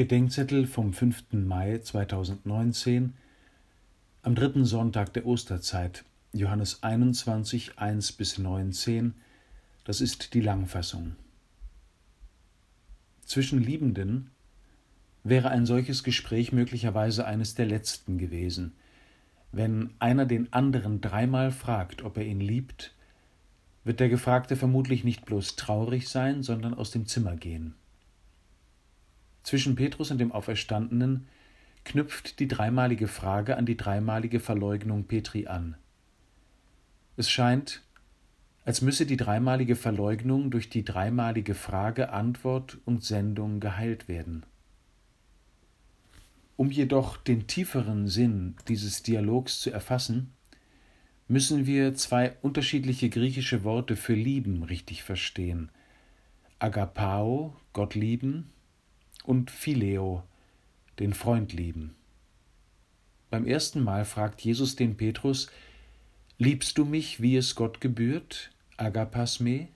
Bedenkzettel 0.00 0.66
vom 0.66 0.94
5. 0.94 1.24
Mai 1.32 1.76
2019 1.76 3.12
am 4.22 4.34
dritten 4.34 4.64
Sonntag 4.64 5.12
der 5.12 5.26
Osterzeit, 5.26 6.06
Johannes 6.32 6.82
21, 6.82 7.78
1 7.78 8.12
bis 8.12 8.38
19, 8.38 9.12
das 9.84 10.00
ist 10.00 10.32
die 10.32 10.40
Langfassung. 10.40 11.16
Zwischen 13.26 13.62
Liebenden 13.62 14.30
wäre 15.22 15.50
ein 15.50 15.66
solches 15.66 16.02
Gespräch 16.02 16.50
möglicherweise 16.50 17.26
eines 17.26 17.54
der 17.54 17.66
letzten 17.66 18.16
gewesen. 18.16 18.72
Wenn 19.52 19.90
einer 19.98 20.24
den 20.24 20.50
anderen 20.50 21.02
dreimal 21.02 21.50
fragt, 21.50 22.04
ob 22.04 22.16
er 22.16 22.24
ihn 22.24 22.40
liebt, 22.40 22.94
wird 23.84 24.00
der 24.00 24.08
Gefragte 24.08 24.56
vermutlich 24.56 25.04
nicht 25.04 25.26
bloß 25.26 25.56
traurig 25.56 26.08
sein, 26.08 26.42
sondern 26.42 26.72
aus 26.72 26.90
dem 26.90 27.04
Zimmer 27.04 27.36
gehen. 27.36 27.74
Zwischen 29.42 29.74
Petrus 29.74 30.10
und 30.10 30.18
dem 30.18 30.32
Auferstandenen 30.32 31.26
knüpft 31.84 32.40
die 32.40 32.48
dreimalige 32.48 33.08
Frage 33.08 33.56
an 33.56 33.66
die 33.66 33.76
dreimalige 33.76 34.40
Verleugnung 34.40 35.04
Petri 35.04 35.46
an. 35.46 35.76
Es 37.16 37.30
scheint, 37.30 37.82
als 38.64 38.82
müsse 38.82 39.06
die 39.06 39.16
dreimalige 39.16 39.76
Verleugnung 39.76 40.50
durch 40.50 40.68
die 40.68 40.84
dreimalige 40.84 41.54
Frage, 41.54 42.10
Antwort 42.10 42.78
und 42.84 43.02
Sendung 43.02 43.60
geheilt 43.60 44.08
werden. 44.08 44.44
Um 46.56 46.70
jedoch 46.70 47.16
den 47.16 47.46
tieferen 47.46 48.06
Sinn 48.06 48.54
dieses 48.68 49.02
Dialogs 49.02 49.60
zu 49.60 49.70
erfassen, 49.70 50.32
müssen 51.26 51.64
wir 51.64 51.94
zwei 51.94 52.36
unterschiedliche 52.42 53.08
griechische 53.08 53.64
Worte 53.64 53.96
für 53.96 54.14
lieben 54.14 54.62
richtig 54.64 55.02
verstehen. 55.02 55.70
Agapao, 56.58 57.56
Gott 57.72 57.94
lieben, 57.94 58.50
und 59.30 59.52
Phileo, 59.52 60.24
den 60.98 61.14
Freund 61.14 61.52
lieben. 61.52 61.94
Beim 63.30 63.46
ersten 63.46 63.80
Mal 63.80 64.04
fragt 64.04 64.40
Jesus 64.40 64.74
den 64.74 64.96
Petrus, 64.96 65.48
Liebst 66.36 66.76
du 66.78 66.84
mich, 66.84 67.22
wie 67.22 67.36
es 67.36 67.54
Gott 67.54 67.80
gebührt, 67.80 68.50
Agapas 68.76 69.38
me? 69.38 69.68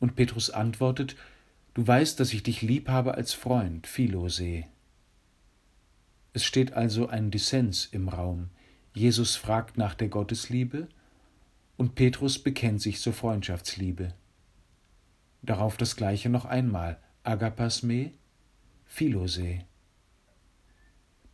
Und 0.00 0.16
Petrus 0.16 0.50
antwortet, 0.50 1.14
Du 1.74 1.86
weißt, 1.86 2.18
dass 2.18 2.32
ich 2.32 2.42
dich 2.42 2.62
lieb 2.62 2.88
habe 2.88 3.14
als 3.14 3.32
Freund, 3.32 3.86
Philose. 3.86 4.64
Es 6.32 6.42
steht 6.42 6.72
also 6.72 7.06
ein 7.06 7.30
Dissens 7.30 7.86
im 7.92 8.08
Raum. 8.08 8.48
Jesus 8.92 9.36
fragt 9.36 9.78
nach 9.78 9.94
der 9.94 10.08
Gottesliebe 10.08 10.88
und 11.76 11.94
Petrus 11.94 12.40
bekennt 12.40 12.82
sich 12.82 12.98
zur 12.98 13.12
Freundschaftsliebe. 13.12 14.14
Darauf 15.42 15.76
das 15.76 15.94
gleiche 15.94 16.28
noch 16.28 16.44
einmal. 16.44 16.98
Agapas 17.22 17.82
me, 17.82 18.12
Philose. 18.86 19.60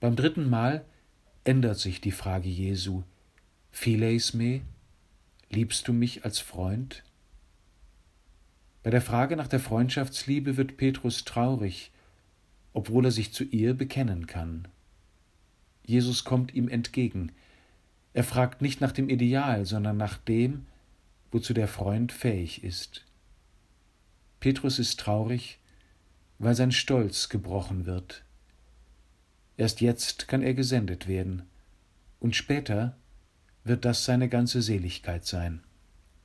Beim 0.01 0.17
dritten 0.17 0.51
Mal 0.51 0.85
ändert 1.45 1.79
sich 1.79 2.01
die 2.01 2.11
Frage 2.11 2.49
Jesu. 2.49 3.05
Phileis 3.71 4.35
me, 4.35 4.63
liebst 5.49 5.87
du 5.87 5.93
mich 5.93 6.25
als 6.25 6.41
Freund? 6.41 7.05
Bei 8.83 8.91
der 8.91 9.01
Frage 9.01 9.37
nach 9.37 9.47
der 9.47 9.61
Freundschaftsliebe 9.61 10.57
wird 10.57 10.77
Petrus 10.77 11.25
traurig, 11.25 11.93
obwohl 12.73 13.05
er 13.05 13.13
sich 13.13 13.33
zu 13.33 13.45
ihr 13.45 13.73
bekennen 13.73 14.27
kann. 14.27 14.67
Jesus 15.85 16.25
kommt 16.25 16.53
ihm 16.53 16.69
entgegen. 16.69 17.31
Er 18.13 18.25
fragt 18.25 18.61
nicht 18.61 18.81
nach 18.81 18.93
dem 18.93 19.09
Ideal, 19.09 19.65
sondern 19.67 19.97
nach 19.97 20.19
dem, 20.19 20.67
wozu 21.31 21.55
der 21.55 21.69
Freund 21.69 22.11
fähig 22.11 22.65
ist. 22.65 23.05
Petrus 24.41 24.81
ist 24.81 24.99
traurig, 24.99 25.61
weil 26.39 26.55
sein 26.55 26.73
Stolz 26.73 27.29
gebrochen 27.29 27.87
wird. 27.87 28.25
Erst 29.57 29.81
jetzt 29.81 30.29
kann 30.29 30.43
er 30.43 30.55
gesendet 30.55 31.09
werden, 31.09 31.43
und 32.21 32.37
später 32.37 32.97
wird 33.65 33.85
das 33.85 34.05
seine 34.05 34.29
ganze 34.29 34.63
Seligkeit 34.63 35.25
sein. 35.27 35.66